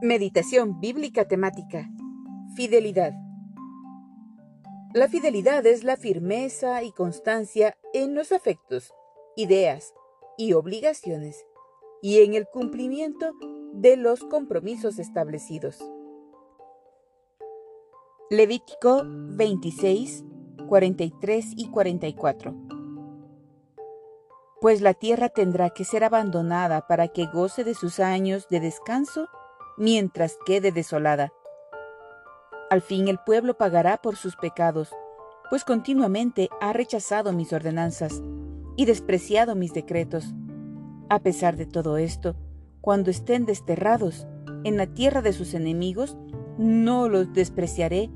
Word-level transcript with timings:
Meditación 0.00 0.78
bíblica 0.78 1.26
temática. 1.26 1.90
Fidelidad. 2.54 3.14
La 4.94 5.08
fidelidad 5.08 5.66
es 5.66 5.82
la 5.82 5.96
firmeza 5.96 6.84
y 6.84 6.92
constancia 6.92 7.76
en 7.92 8.14
los 8.14 8.30
afectos, 8.30 8.94
ideas 9.34 9.92
y 10.36 10.52
obligaciones 10.52 11.44
y 12.00 12.22
en 12.22 12.34
el 12.34 12.46
cumplimiento 12.46 13.32
de 13.72 13.96
los 13.96 14.22
compromisos 14.22 15.00
establecidos. 15.00 15.84
Levítico 18.30 19.02
26, 19.04 20.24
43 20.68 21.44
y 21.56 21.70
44. 21.70 22.54
Pues 24.60 24.80
la 24.80 24.94
tierra 24.94 25.28
tendrá 25.28 25.70
que 25.70 25.84
ser 25.84 26.04
abandonada 26.04 26.86
para 26.86 27.08
que 27.08 27.26
goce 27.26 27.64
de 27.64 27.74
sus 27.74 27.98
años 27.98 28.46
de 28.48 28.60
descanso 28.60 29.28
mientras 29.78 30.36
quede 30.44 30.72
desolada. 30.72 31.32
Al 32.70 32.82
fin 32.82 33.08
el 33.08 33.18
pueblo 33.18 33.56
pagará 33.56 33.96
por 33.96 34.16
sus 34.16 34.36
pecados, 34.36 34.90
pues 35.48 35.64
continuamente 35.64 36.50
ha 36.60 36.72
rechazado 36.72 37.32
mis 37.32 37.52
ordenanzas 37.52 38.22
y 38.76 38.84
despreciado 38.84 39.54
mis 39.54 39.72
decretos. 39.72 40.34
A 41.08 41.20
pesar 41.20 41.56
de 41.56 41.64
todo 41.64 41.96
esto, 41.96 42.36
cuando 42.80 43.10
estén 43.10 43.46
desterrados 43.46 44.26
en 44.64 44.76
la 44.76 44.86
tierra 44.86 45.22
de 45.22 45.32
sus 45.32 45.54
enemigos, 45.54 46.18
no 46.58 47.08
los 47.08 47.32
despreciaré 47.32 48.10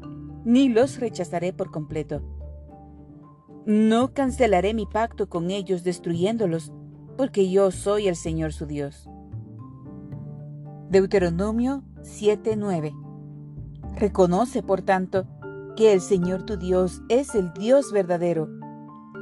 ni 0.45 0.69
los 0.69 0.99
rechazaré 0.99 1.53
por 1.53 1.71
completo. 1.71 2.23
No 3.65 4.13
cancelaré 4.13 4.75
mi 4.75 4.87
pacto 4.87 5.29
con 5.29 5.51
ellos 5.51 5.85
destruyéndolos, 5.85 6.73
porque 7.17 7.49
yo 7.49 7.71
soy 7.71 8.09
el 8.09 8.17
Señor 8.17 8.53
su 8.53 8.67
Dios. 8.67 9.09
Deuteronomio 10.93 11.83
7:9 12.03 12.95
Reconoce, 13.97 14.63
por 14.63 14.83
tanto, 14.83 15.25
que 15.75 15.95
el 15.95 16.03
Señor 16.03 16.43
tu 16.43 16.59
Dios 16.59 17.01
es 17.09 17.35
el 17.35 17.55
Dios 17.55 17.93
verdadero, 17.93 18.47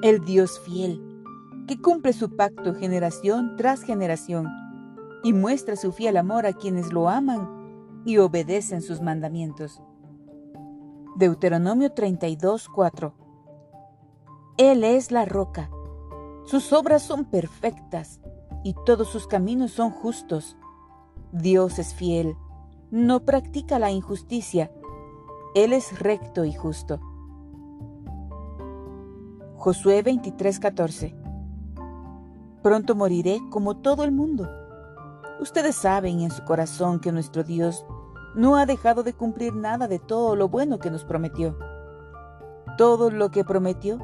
el 0.03 0.19
Dios 0.25 0.59
fiel, 0.59 1.01
que 1.69 1.81
cumple 1.81 2.13
su 2.13 2.35
pacto 2.35 2.75
generación 2.75 3.55
tras 3.57 3.83
generación 3.83 4.49
y 5.23 5.33
muestra 5.33 5.77
su 5.77 5.93
fiel 5.93 6.17
amor 6.17 6.45
a 6.45 6.55
quienes 6.55 6.93
lo 6.93 7.09
aman 7.09 8.03
y 8.05 8.19
obedecen 8.19 8.83
sus 8.83 9.01
mandamientos. 9.01 9.81
Deuteronomio 11.15 11.95
32:4 11.95 13.13
Él 14.57 14.83
es 14.83 15.13
la 15.13 15.25
roca, 15.25 15.71
sus 16.47 16.73
obras 16.73 17.03
son 17.05 17.27
perfectas 17.27 18.21
y 18.65 18.75
todos 18.85 19.07
sus 19.07 19.29
caminos 19.29 19.71
son 19.71 19.93
justos. 19.93 20.57
Dios 21.33 21.79
es 21.79 21.95
fiel, 21.95 22.37
no 22.91 23.21
practica 23.21 23.79
la 23.79 23.93
injusticia, 23.93 24.73
Él 25.55 25.73
es 25.73 26.01
recto 26.01 26.45
y 26.45 26.53
justo. 26.53 26.99
Josué 29.57 30.03
23:14 30.03 31.15
Pronto 32.63 32.95
moriré 32.95 33.41
como 33.51 33.77
todo 33.77 34.05
el 34.05 34.11
mundo. 34.11 34.49
Ustedes 35.41 35.77
saben 35.77 36.21
en 36.21 36.31
su 36.31 36.45
corazón 36.45 36.99
que 36.99 37.13
nuestro 37.13 37.45
Dios 37.45 37.87
no 38.35 38.57
ha 38.57 38.67
dejado 38.67 39.03
de 39.03 39.15
cumplir 39.15 39.55
nada 39.55 39.87
de 39.87 39.99
todo 39.99 40.35
lo 40.35 40.49
bueno 40.49 40.79
que 40.79 40.91
nos 40.91 41.05
prometió. 41.05 41.57
Todo 42.77 43.11
lo 43.11 43.31
que 43.31 43.45
prometió 43.45 43.99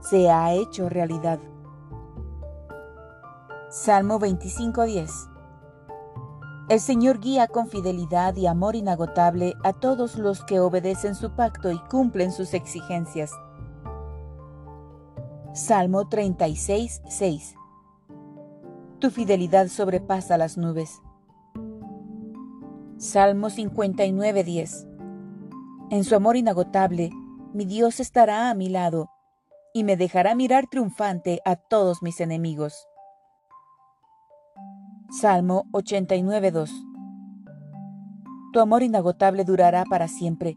se 0.00 0.30
ha 0.30 0.52
hecho 0.52 0.88
realidad. 0.88 1.38
Salmo 3.70 4.18
25:10 4.18 5.31
El 6.72 6.80
Señor 6.80 7.20
guía 7.20 7.48
con 7.48 7.68
fidelidad 7.68 8.34
y 8.36 8.46
amor 8.46 8.76
inagotable 8.76 9.52
a 9.62 9.74
todos 9.74 10.16
los 10.16 10.42
que 10.42 10.58
obedecen 10.58 11.14
su 11.14 11.32
pacto 11.32 11.70
y 11.70 11.78
cumplen 11.90 12.32
sus 12.32 12.54
exigencias. 12.54 13.30
Salmo 15.52 16.08
36:6 16.08 17.56
Tu 19.00 19.10
fidelidad 19.10 19.68
sobrepasa 19.68 20.38
las 20.38 20.56
nubes. 20.56 21.02
Salmo 22.96 23.50
59:10 23.50 24.86
En 25.90 26.04
su 26.04 26.16
amor 26.16 26.38
inagotable, 26.38 27.10
mi 27.52 27.66
Dios 27.66 28.00
estará 28.00 28.48
a 28.48 28.54
mi 28.54 28.70
lado 28.70 29.10
y 29.74 29.84
me 29.84 29.98
dejará 29.98 30.34
mirar 30.34 30.68
triunfante 30.70 31.42
a 31.44 31.56
todos 31.56 32.02
mis 32.02 32.18
enemigos. 32.18 32.88
Salmo 35.20 35.66
89:2 35.72 36.70
Tu 38.54 38.60
amor 38.60 38.82
inagotable 38.82 39.44
durará 39.44 39.84
para 39.84 40.08
siempre. 40.08 40.56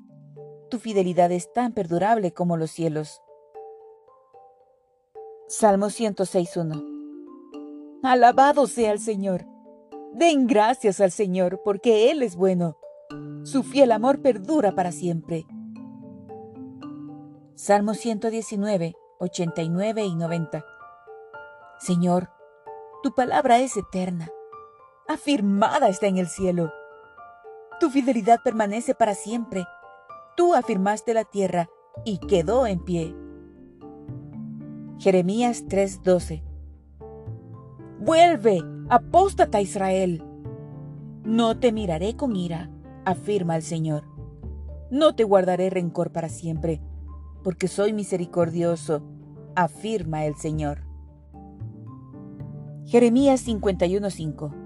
Tu 0.69 0.79
fidelidad 0.79 1.29
es 1.33 1.51
tan 1.51 1.73
perdurable 1.73 2.31
como 2.31 2.55
los 2.55 2.71
cielos. 2.71 3.21
Salmo 5.49 5.87
106:1 5.87 6.81
Alabado 8.01 8.65
sea 8.67 8.93
el 8.93 8.99
Señor 8.99 9.45
Den 10.13 10.47
gracias 10.47 11.01
al 11.01 11.11
Señor 11.11 11.59
porque 11.65 12.09
Él 12.09 12.23
es 12.23 12.37
bueno. 12.37 12.77
Su 13.43 13.61
fiel 13.61 13.91
amor 13.91 14.21
perdura 14.21 14.73
para 14.73 14.93
siempre. 14.93 15.45
Salmo 17.55 17.93
119, 17.93 18.95
89 19.19 20.05
y 20.05 20.15
90. 20.15 20.65
Señor, 21.79 22.29
tu 23.03 23.13
palabra 23.13 23.59
es 23.59 23.75
eterna. 23.75 24.29
Afirmada 25.07 25.87
está 25.87 26.07
en 26.07 26.17
el 26.17 26.27
cielo. 26.27 26.73
Tu 27.79 27.91
fidelidad 27.91 28.39
permanece 28.43 28.95
para 28.95 29.13
siempre. 29.13 29.63
Tú 30.35 30.55
afirmaste 30.55 31.13
la 31.13 31.25
tierra 31.25 31.69
y 32.03 32.17
quedó 32.17 32.65
en 32.65 32.83
pie. 32.83 33.15
Jeremías 34.97 35.65
3:12 35.67 36.41
Vuelve, 37.99 38.63
apóstata 38.89 39.61
Israel. 39.61 40.23
No 41.23 41.59
te 41.59 41.71
miraré 41.71 42.15
con 42.15 42.35
ira, 42.35 42.71
afirma 43.05 43.55
el 43.55 43.61
Señor. 43.61 44.05
No 44.89 45.13
te 45.15 45.23
guardaré 45.23 45.69
rencor 45.69 46.11
para 46.11 46.29
siempre, 46.29 46.81
porque 47.43 47.67
soy 47.67 47.93
misericordioso, 47.93 49.03
afirma 49.55 50.25
el 50.25 50.35
Señor. 50.35 50.79
Jeremías 52.85 53.47
51:5 53.47 54.64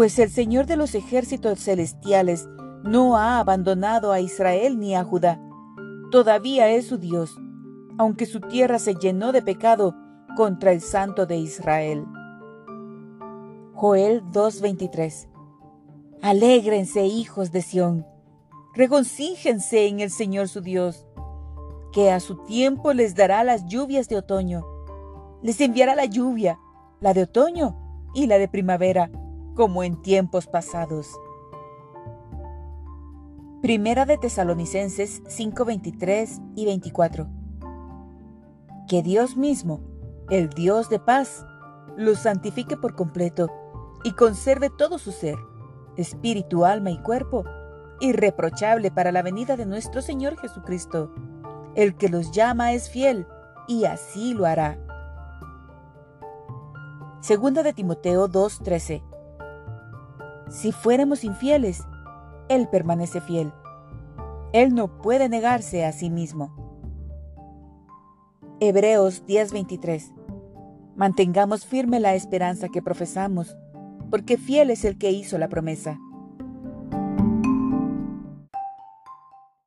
Pues 0.00 0.18
el 0.18 0.30
Señor 0.30 0.64
de 0.64 0.78
los 0.78 0.94
ejércitos 0.94 1.60
celestiales 1.60 2.48
no 2.84 3.18
ha 3.18 3.38
abandonado 3.38 4.12
a 4.12 4.20
Israel 4.20 4.80
ni 4.80 4.94
a 4.94 5.04
Judá. 5.04 5.38
Todavía 6.10 6.70
es 6.70 6.86
su 6.86 6.96
Dios, 6.96 7.36
aunque 7.98 8.24
su 8.24 8.40
tierra 8.40 8.78
se 8.78 8.94
llenó 8.94 9.30
de 9.30 9.42
pecado 9.42 9.94
contra 10.38 10.72
el 10.72 10.80
Santo 10.80 11.26
de 11.26 11.36
Israel. 11.36 12.06
Joel 13.74 14.22
2:23 14.32 15.28
Alégrense, 16.22 17.04
hijos 17.04 17.52
de 17.52 17.60
Sión, 17.60 18.06
regocíjense 18.74 19.86
en 19.86 20.00
el 20.00 20.10
Señor 20.10 20.48
su 20.48 20.62
Dios, 20.62 21.06
que 21.92 22.10
a 22.10 22.20
su 22.20 22.36
tiempo 22.44 22.94
les 22.94 23.14
dará 23.14 23.44
las 23.44 23.66
lluvias 23.66 24.08
de 24.08 24.16
otoño. 24.16 24.64
Les 25.42 25.60
enviará 25.60 25.94
la 25.94 26.06
lluvia, 26.06 26.58
la 27.00 27.12
de 27.12 27.24
otoño 27.24 27.76
y 28.14 28.28
la 28.28 28.38
de 28.38 28.48
primavera, 28.48 29.10
como 29.60 29.82
en 29.82 30.00
tiempos 30.00 30.46
pasados. 30.46 31.20
Primera 33.60 34.06
de 34.06 34.16
Tesalonicenses 34.16 35.22
5:23 35.28 36.40
y 36.56 36.64
24. 36.64 37.28
Que 38.88 39.02
Dios 39.02 39.36
mismo, 39.36 39.82
el 40.30 40.48
Dios 40.48 40.88
de 40.88 40.98
paz, 40.98 41.44
los 41.94 42.20
santifique 42.20 42.78
por 42.78 42.94
completo 42.94 43.50
y 44.02 44.12
conserve 44.12 44.70
todo 44.70 44.96
su 44.96 45.12
ser, 45.12 45.36
espíritu, 45.98 46.64
alma 46.64 46.90
y 46.90 47.02
cuerpo, 47.02 47.44
irreprochable 48.00 48.90
para 48.90 49.12
la 49.12 49.20
venida 49.20 49.58
de 49.58 49.66
nuestro 49.66 50.00
Señor 50.00 50.38
Jesucristo. 50.38 51.12
El 51.74 51.98
que 51.98 52.08
los 52.08 52.30
llama 52.30 52.72
es 52.72 52.88
fiel, 52.88 53.26
y 53.68 53.84
así 53.84 54.32
lo 54.32 54.46
hará. 54.46 54.78
Segunda 57.20 57.62
de 57.62 57.74
Timoteo 57.74 58.26
2:13 58.26 59.09
Si 60.50 60.72
fuéramos 60.72 61.22
infieles, 61.22 61.82
Él 62.48 62.68
permanece 62.68 63.20
fiel. 63.20 63.52
Él 64.52 64.74
no 64.74 65.00
puede 65.00 65.28
negarse 65.28 65.84
a 65.84 65.92
sí 65.92 66.10
mismo. 66.10 66.54
Hebreos 68.58 69.24
10:23 69.26 70.12
Mantengamos 70.96 71.64
firme 71.64 72.00
la 72.00 72.14
esperanza 72.14 72.68
que 72.68 72.82
profesamos 72.82 73.56
porque 74.10 74.36
fiel 74.36 74.70
es 74.70 74.84
el 74.84 74.98
que 74.98 75.12
hizo 75.12 75.38
la 75.38 75.48
promesa. 75.48 75.98